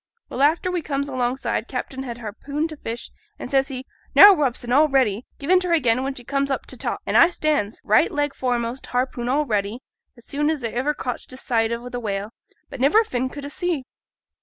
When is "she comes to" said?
6.15-6.57